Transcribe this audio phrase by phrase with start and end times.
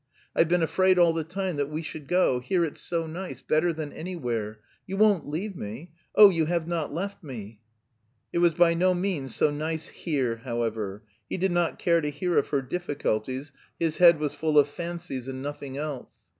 [0.35, 2.39] "I've been afraid all the time that we should go.
[2.39, 4.59] Here it's so nice, better than anywhere....
[4.87, 5.91] You won't leave me?
[6.15, 7.59] Oh, you have not left me!"
[8.33, 11.03] It was by no means so nice "here", however.
[11.29, 15.27] He did not care to hear of her difficulties; his head was full of fancies
[15.27, 16.11] and nothing else.